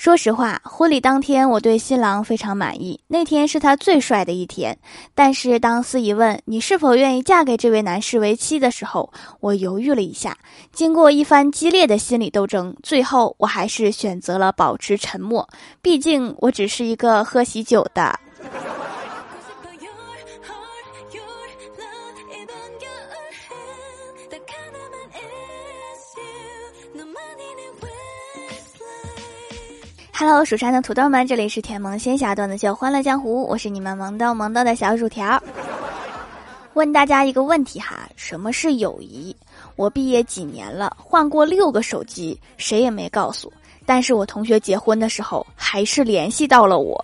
[0.00, 4.78] 说实话，婚礼当天我对新郎非常满意，那天是他最帅的一天。
[5.14, 10.34] 但是当司仪问你是否愿意嫁给这位男士为妻的时候，我犹豫了一下。
[10.72, 15.46] 经过一番激烈的心理斗争，最后我还是选择了保持沉默。
[15.82, 18.18] 毕竟我只是一个喝喜酒的。
[30.20, 35.42] Hello，蜀山的土豆们，这里是甜萌仙侠段子秀《欢乐江湖》，我是你们萌豆萌豆的小薯条。
[36.74, 39.34] 问大家一个问题哈，什么是友谊？
[39.76, 43.50] 我毕业几年了，换过六个手机，谁也没告诉。
[43.86, 47.02] 但是我同学结婚的时候，还是联系到了我。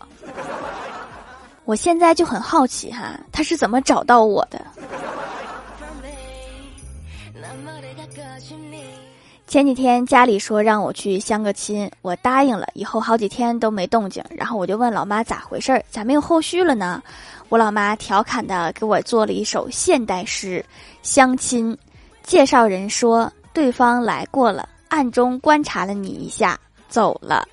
[1.65, 4.63] 我现在就很好奇哈，他是怎么找到我的？
[9.47, 12.67] 前几天家里说让我去相个亲，我答应了。
[12.75, 17.01] 以后好几天都没动静，然后我就问老妈咋回事儿，咋没有后续了呢？
[17.49, 20.65] 我老妈调侃的给我做了一首现代诗：
[21.03, 21.77] 相亲，
[22.25, 27.47] 介绍人说对方来过了，暗中观察了你一下，走了。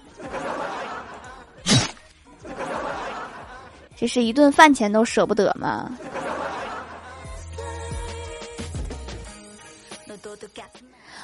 [3.95, 5.91] 这是一顿饭钱都舍不得吗？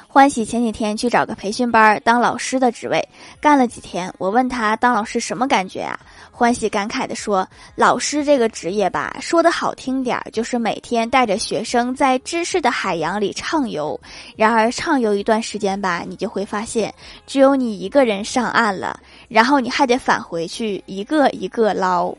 [0.06, 3.06] 欢喜前几天去找个培训班当老师的职位，
[3.40, 5.98] 干了几天，我问他当老师什么感觉啊？
[6.32, 13.98] 欢喜感慨地说：“老师这个职业吧，说的好听点儿，就是每天带着学生在知识的海洋里畅游。
[14.36, 16.92] 然而畅游一段时间吧，你就会发现，
[17.26, 22.12] 只有你一个人上岸了，然后你还得返回去一个一个捞。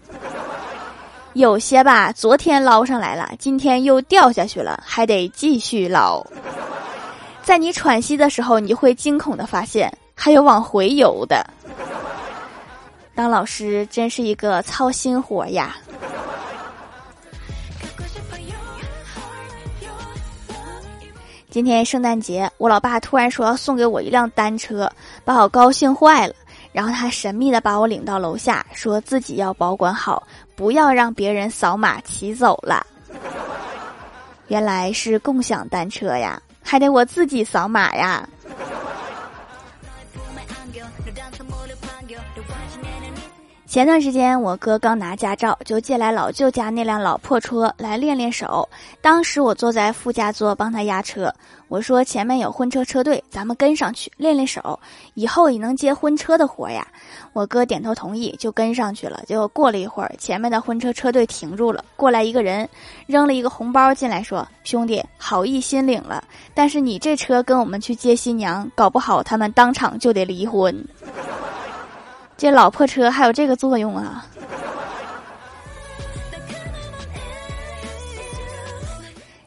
[1.34, 6.23] 有些吧，昨天捞上来了，今天又掉下去了，还得继续捞。”
[7.52, 11.46] 在你喘息的时候，你会惊恐的发现还有往回游的。
[13.14, 15.76] 当老师真是一个操心活呀！
[21.50, 24.90] 今天圣诞节，我老爸突然说要送给我一辆单车，
[25.25, 26.34] 把我高兴坏了。
[26.72, 30.25] 然后他神秘的把我领到楼下，说自己要保管好，
[30.56, 32.88] 不要让别人扫码骑走了。
[34.48, 36.42] 原来是共享单车呀！
[36.64, 38.28] 还得我自己扫码呀。
[43.72, 48.68] 前段时间我哥刚拿驾照，就借来老舅家那辆老破车来练练手。
[49.00, 51.34] 当时我坐在副驾座帮他压车，
[51.70, 54.78] 我说前面有婚车车队，咱们跟上去练练手，
[55.14, 56.86] 以后也能接婚车的活呀。
[57.31, 59.24] 我哥点头同意，就跟上去了。
[59.26, 62.68] 结果过了一会儿，前面的婚车车队停住了，过来一个人，
[63.08, 66.22] 扔了一个红包进来，说：“兄弟，好意心领了，
[66.54, 70.78] 但是你这车跟我们去接新娘，搞不好他们当场就得离婚。”
[72.41, 74.25] 这老破车还有这个作用啊！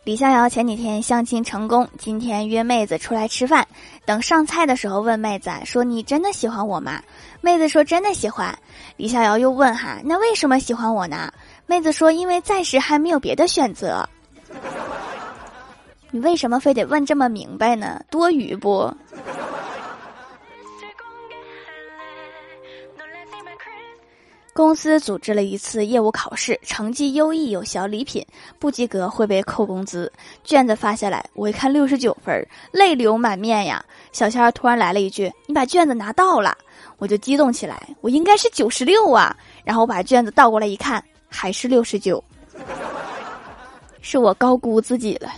[0.04, 3.66] 李逍遥前几天相亲成功，今天约妹子出来吃饭。
[4.04, 7.02] 等上菜的时候，问妹子说：“你真的喜欢我吗？”
[7.42, 8.56] 妹子说：“真的喜欢。”
[8.96, 11.32] 李逍遥又问：“哈，那为什么喜欢我呢？”
[11.66, 14.08] 妹子说：“因为暂时还没有别的选择。
[16.12, 18.00] ”你为什么非得问这么明白呢？
[18.08, 18.88] 多余不？
[24.54, 28.24] 公司组织了一次业务考试，成绩优异有小礼品，
[28.60, 30.10] 不及格会被扣工资。
[30.44, 33.84] 卷子发下来，我一看六十九分，泪流满面呀！
[34.12, 36.56] 小仙儿突然来了一句：“你把卷子拿到了。”
[36.98, 39.36] 我就激动起来，我应该是九十六啊！
[39.64, 42.22] 然后我把卷子倒过来一看，还是六十九，
[44.00, 45.32] 是我高估自己了。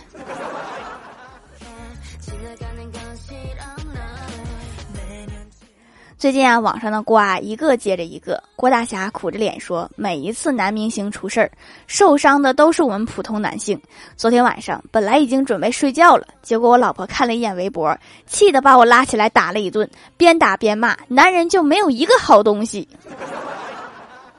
[6.19, 8.41] 最近啊，网上的瓜一个接着一个。
[8.55, 11.51] 郭大侠苦着脸说：“每一次男明星出事儿，
[11.85, 13.79] 受伤的都是我们普通男性。
[14.15, 17.95] 昨天晚上本来已经准备睡觉了，结果我老婆看了一眼微博，
[18.25, 22.87] 气得把我拉起来打了一顿，边打边骂：男人就没有一个好东西。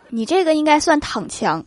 [0.08, 1.64] 你这个应该算躺枪。”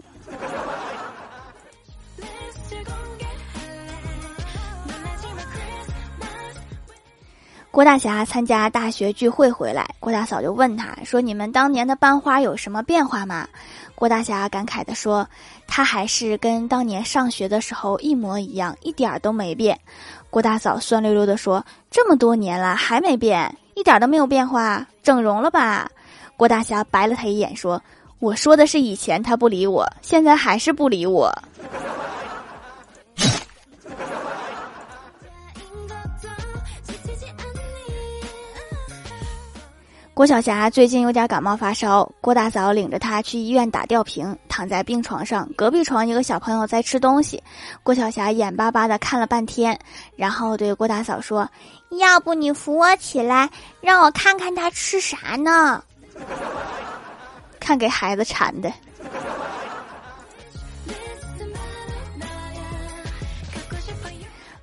[7.71, 13.47] 郭大侠参加大学聚会回来，郭大嫂就问他说：“你们当年的班花有什么变化吗？”
[13.95, 15.25] 郭大侠感慨地说
[15.67, 19.79] ：“他还是跟当年上学的时候一模一样，一点都没变。”
[20.29, 25.89] 郭大嫂酸溜溜地说：“这么多年了还没变，一点都没有变化，整容了吧？”
[26.35, 27.81] 郭大侠白了他一眼说
[28.19, 31.33] ：“我说的是以前他不理我，现在还是不理我。”
[40.21, 47.41] 郭晓霞最近有点感冒发烧，郭大嫂领着她去医院打吊瓶，躺在病床上，隔壁床一个小朋友在吃东西，
[47.81, 49.75] 郭晓霞眼巴巴的看了半天，
[50.15, 51.49] 然后对郭大嫂说
[51.99, 53.49] ：“要不你扶我起来，
[53.81, 55.83] 让我看看他吃啥呢？
[57.59, 58.71] 看给孩子馋的。”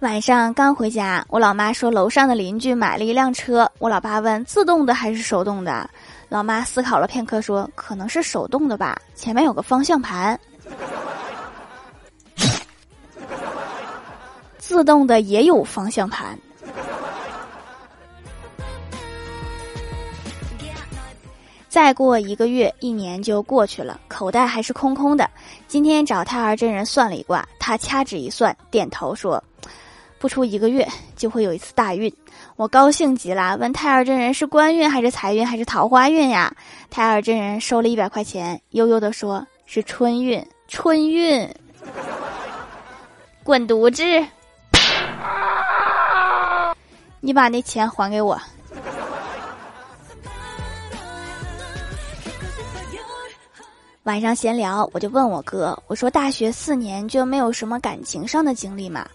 [0.01, 3.69] 晚上刚回家，我老妈说楼上的邻居买了一辆车。
[3.81, 5.91] 我老爸问：自动的还是手动的？
[6.29, 10.39] 老妈思考了片刻说：可能是手动的吧，前面有个方向盘。
[14.59, 16.39] 自动的也有方向盘。
[21.69, 25.29] 再过一个月，一年就过去了，口袋还是空空的。
[25.67, 29.43] 今天找太儿真人算了一卦，他掐指一算，点头说。
[30.19, 30.87] 不出一个月
[31.17, 32.13] 就会有一次大运，
[32.57, 36.53] 我高兴极了，问太二真人是官运还是财运还是桃花运呀？
[36.91, 41.49] 太二真人收了一百块钱，悠悠的说：“是春运，春运。”
[43.45, 44.03] 滚犊子！
[47.21, 48.39] 你把那钱还给我。
[54.09, 59.07] 晚上闲聊，我就问我哥：“我说大学四年就没有什么感情上的经历吗？”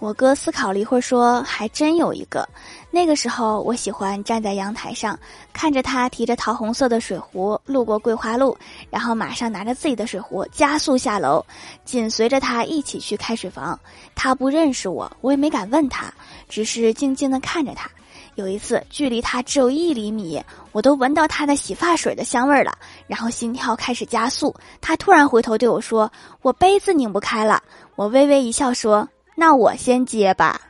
[0.00, 2.48] 我哥思考了一会儿，说：“还真有一个。
[2.90, 5.18] 那个时候，我喜欢站在阳台上，
[5.52, 8.56] 看着他提着桃红色的水壶路过桂花路，
[8.88, 11.44] 然后马上拿着自己的水壶加速下楼，
[11.84, 13.78] 紧随着他一起去开水房。
[14.14, 16.10] 他不认识我，我也没敢问他，
[16.48, 17.90] 只是静静的看着他。
[18.38, 20.40] 有一次，距离他只有一厘米，
[20.70, 22.72] 我都闻到他的洗发水的香味了，
[23.08, 24.54] 然后心跳开始加速。
[24.80, 26.08] 他突然回头对我说
[26.40, 27.60] ：‘我杯子拧不开了。’
[27.96, 30.60] 我微微一笑说。”那我先接吧。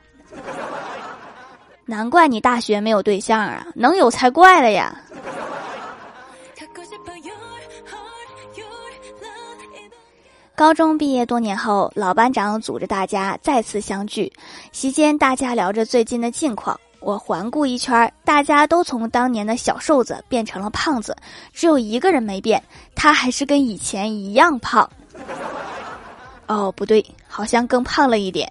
[1.84, 5.02] 难怪你大学没有对象啊，能有才怪了呀。
[10.54, 14.32] 高中毕业多年后，老班长组织大家再次相聚，
[14.72, 16.80] 席间大家聊着最近的近况。
[17.00, 21.16] 我环顾一圈，大家都从当年的小瘦子变成了胖子，
[21.52, 22.62] 只有一个人没变，
[22.94, 24.88] 他还是跟以前一样胖。
[26.46, 28.50] 哦，不对，好像更胖了一点。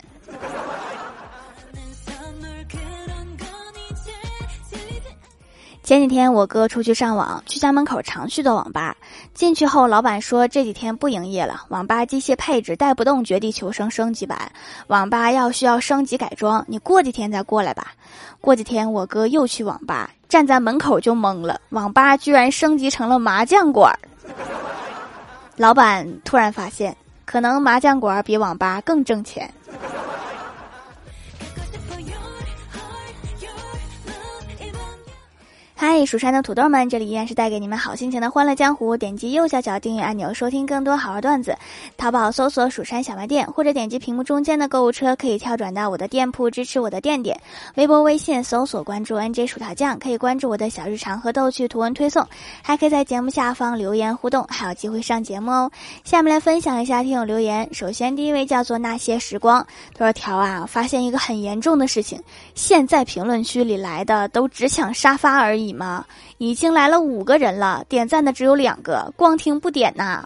[5.88, 8.94] 前几天我哥出去上网，去家门口常去的网吧。
[9.34, 14.52] 进去后，老板说这几天不营业了，网吧机械配置带不动《绝地求生》升级版，
[14.88, 17.94] 网吧要需要升级改装，你过几天再过来吧。
[18.42, 23.98] 过几天我哥又去网吧，站在门口就懵了，网吧居然升级成了麻将馆。
[25.56, 26.94] 老板突然发现，
[27.24, 29.50] 可能麻将馆比网吧更挣钱。
[35.80, 38.98] 嗨，蜀山的土豆们，这里依然是带给你们好心情的欢乐江湖。
[38.98, 41.56] 点击右下角订阅按钮，收听更多好玩段子。
[41.98, 47.40] 淘宝搜索“蜀山小卖店”，或者点击屏幕中间的购物车，可以跳转到我的店铺，支持我的店点。
[47.76, 52.28] 微博、微信搜索关注 “nj 薯条酱”，可以关注我的小日常和逗趣图文推送，
[52.64, 55.72] 还可以在节目下方留言互动，还有机会上节目哦。
[56.04, 57.72] 下面来分享一下听友留言。
[57.72, 59.64] 首先，第一位叫做那些时光，
[59.94, 62.20] 他说：“条啊，发现一个很严重的事情，
[62.56, 66.06] 现在评论区里来的都只抢沙发而已。”你吗？
[66.38, 70.26] 已经来了五个人了，点赞的只有两个，光听不点呐。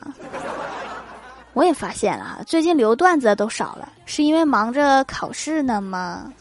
[1.54, 6.32] 我也发现了，最近留段子都少了，是因为忙着考试呢吗？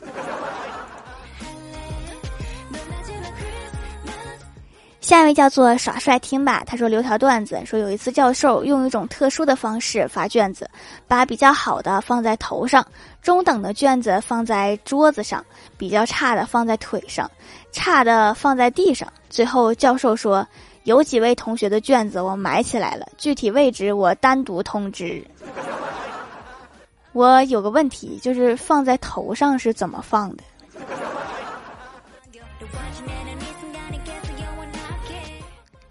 [5.10, 10.70] 下一位叫做耍帅听吧，他说留条段子，说有一次教授用一种特殊的方式发卷子，
[11.08, 12.86] 把比较好的放在头上，
[13.20, 15.44] 中等的卷子放在桌子上，
[15.76, 17.28] 比较差的放在腿上，
[17.72, 19.12] 差的放在地上。
[19.28, 20.46] 最后教授说，
[20.84, 25.20] 有几位同学的卷子我埋起来了，具体位置我单独通知。
[27.10, 30.44] 我有个问题，就是放在头上是怎么放的？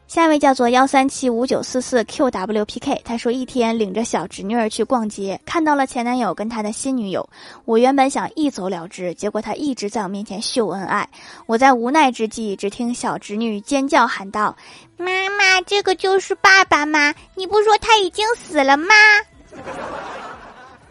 [0.09, 7.29] 下一位叫做幺三七五九四四 qwpk，他说一天领着小侄女儿去逛街，看到了前男友跟他的新女友。
[7.63, 11.07] 我原本想一走了之，结果他一直在我面前秀恩爱。
[11.45, 14.57] 我在无奈之际，只听小侄女尖叫喊道
[14.97, 15.05] ：“妈
[15.37, 17.13] 妈，这个就是爸爸吗？
[17.35, 18.87] 你不说他已经死了吗？”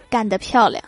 [0.09, 0.81] 干得漂亮！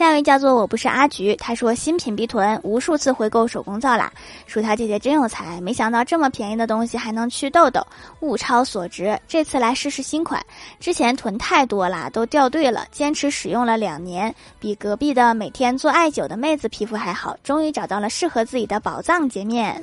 [0.00, 4.10] 下一位叫做我不是阿菊，他说新品必囤，无数次回购手工皂啦。
[4.46, 7.86] 薯条姐姐真有才，没想到这么便宜的东西还能祛痘痘，
[8.20, 9.20] 物超所值。
[9.28, 10.42] 这次来试试新款，
[10.78, 12.86] 之前囤太多啦，都掉队了。
[12.90, 19.82] 坚持使用了两年，比隔壁的每天做艾灸的妹子皮肤还好，终于找到了适合自己的宝藏洁面。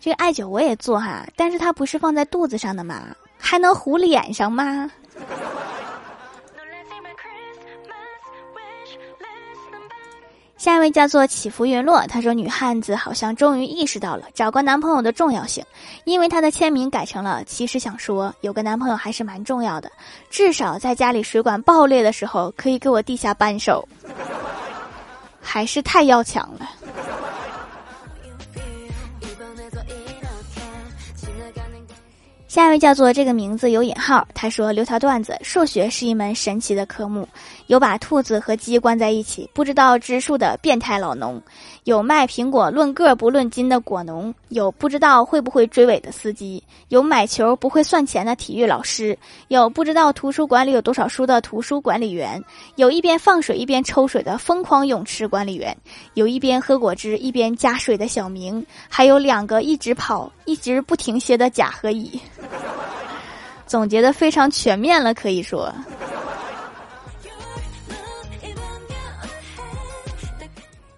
[0.00, 3.04] 这个艾灸我也做哈，但是它不是放在肚子上的吗？
[3.38, 4.90] 还能糊脸上吗？
[10.64, 15.62] 下一位叫做起伏云落，他说：“女汉子好像终于意识到了找个男朋友的重要性，
[16.04, 19.92] 因为她的签名改成了‘其实想说，有个男朋友还是蛮重要的，
[20.30, 23.86] 至少在家里水管爆裂的时候可以给我递下扳手，
[25.38, 26.70] 还是太要强了。”
[32.48, 37.28] 下一位叫做这个名字有引号，他说留条段子：数学是一门神奇的科目，
[37.66, 41.40] 有把兔子和鸡关在一起不知道知数的变态老农，
[41.84, 49.18] 有卖苹果论个不论斤的果农，有不知道会不会追尾的司机，有买球不会算钱的体育老师，
[49.48, 52.42] 有不知道图书馆里有多少书的图书管理员，
[52.76, 55.76] 有一边放水一边抽水的疯狂泳池管理员，
[56.12, 62.20] 有一边喝果汁一边加水的小明，还有两个一直跑一直不停歇的甲和乙。
[63.66, 65.74] 总结的非常全面了，可以说。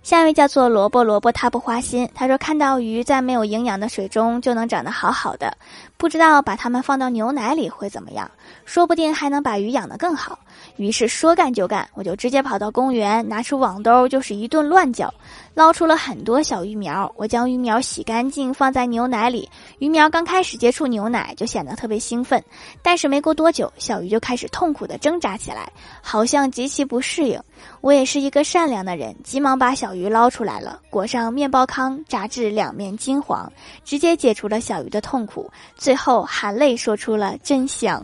[0.06, 2.08] 下一位叫做萝卜萝卜，他不花心。
[2.14, 5.52] 他说看到鱼在没有营养的水中就能长得好好的，
[5.96, 8.30] 不知道把它们放到牛奶里会怎么样，
[8.64, 10.38] 说不定还能把鱼养得更好。
[10.76, 15.12] 于是说干就干，我就直接跑到公园，拿出网兜就是一顿乱搅。
[15.54, 19.50] 捞出了很多小鱼苗，我将鱼苗洗干净，放在牛奶里。
[19.80, 22.40] 鱼苗刚开始接触牛奶，就显得特别兴奋，
[22.80, 25.68] 但是没过多久，小鱼就开始痛苦的挣扎起来，
[26.00, 27.40] 好像极其不适应。
[27.80, 33.52] 我也是一个善良的人，急忙把小鱼捞出来了，裹上面包糠，炸至两面金黄，
[33.84, 35.50] 直接解除了小鱼的痛苦。
[35.76, 38.02] 最后含泪说出了真香。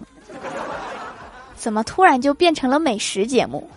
[1.56, 3.68] 怎么突然就变成了美食节目？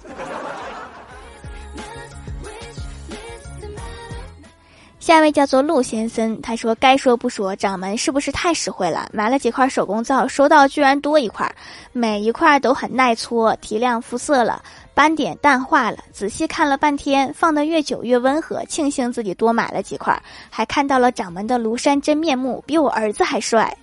[4.99, 9.07] 下一位叫做陆先生，他说：“该说不说，掌门是不是太实惠了？
[9.13, 11.47] 买了几块手工皂，收到居然多一块，
[11.91, 14.63] 每一块都很耐搓，提亮肤色了，
[14.95, 15.97] 斑点淡化了。
[16.13, 18.63] 仔细看了半天，放的越久越温和。
[18.65, 23.77] 庆幸自己多买了几块，还看到了掌门的庐山真面目，比我儿子还帅。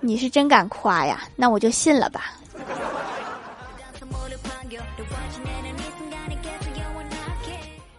[0.00, 1.22] 你是真敢夸呀？
[1.36, 2.32] 那我就信了吧。”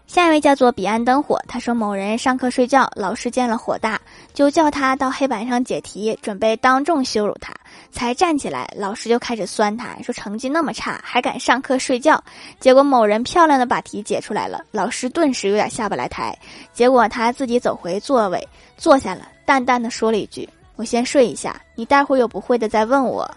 [0.06, 4.00] 下一位叫做彼岸灯火，他说某人上课睡觉，老师见了火大，
[4.32, 7.52] 就叫他到黑板上解题，准备当众羞辱他。
[7.92, 12.24] 才站起来，老师就开始酸他，说成绩那么差还敢上课睡觉。
[12.60, 16.38] 结果某人漂亮的把题解出来了，老师顿时有点下不来台。
[16.74, 18.48] 结果他自己走回座位
[18.78, 23.30] 坐下了，淡淡的说了一句：“我先睡一下，你待会儿有不会的再问我。”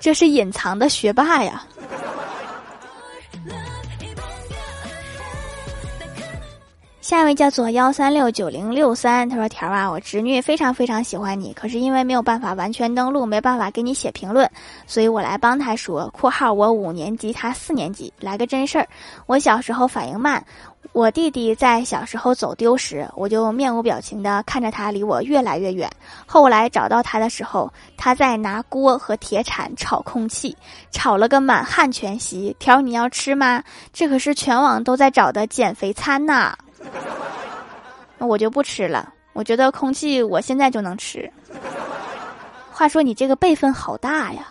[0.00, 1.64] 这是隐藏的学霸呀。
[7.08, 14.46] 下一位叫做幺三六九零六三，他说：“条啊，我侄女非常非常喜欢你，可是因为没有办法完全登录，没办法给你写评论，
[14.86, 16.06] 所以我来帮他说。
[16.12, 18.86] （括号我五年级，他四年级。）来个真事儿，
[19.24, 20.44] 我小时候反应慢，
[20.92, 25.90] 我弟弟在小时候走丢时，我就面无表情的看着他离我越来越远。
[26.26, 30.54] 后来找到他的时候，他在拿锅和铁铲炒空气，
[30.90, 32.54] 炒了个满汉全席。
[32.58, 33.64] 条，你要吃吗？
[33.94, 36.54] 这可是全网都在找的减肥餐呐！”
[38.18, 39.12] 我就不吃了。
[39.32, 41.30] 我觉得空气我现在就能吃。
[42.72, 44.48] 话说你这个辈分好大呀。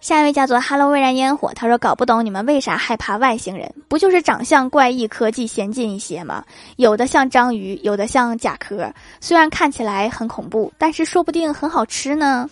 [0.00, 3.74] 下一位叫做 “Hello 蔚然烟火”，他说搞不懂你们为啥害怕外星人？
[3.88, 6.44] 不就是长相怪异、科技先进一些吗？
[6.76, 8.92] 有的像章鱼，有的像甲壳。
[9.18, 12.46] 虽然看起来很恐怖，但是说不定很好吃呢。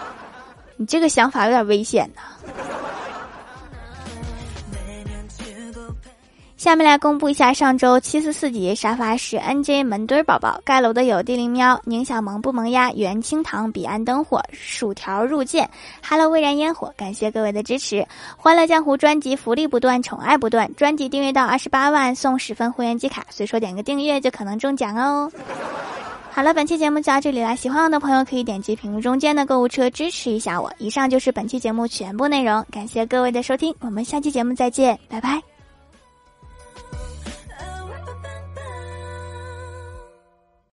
[0.78, 2.22] 你这个想法有点危险呐。
[6.60, 15.66] 下面来公布一下上周七四四级沙发是 N J 门墩宝宝，盖楼的有地灵喵、宁小萌不萌鸭、元清堂、彼岸灯火、薯条入剑、
[16.06, 18.06] Hello 蔚然烟火，感谢各位的支持！
[18.36, 25.32] 欢乐江湖专辑福利不断，宠爱不断，专辑订阅到二十八万送十份会员机卡，随说点个订阅就可能中奖哦！
[26.30, 30.70] 好了，本期节目就到这里了，喜欢我的朋友可以点击屏幕中间的购物车支持一下我。
[30.76, 35.49] 以上就是本期节目全部内容，感谢各位的收听，我们下期节目再见，拜拜。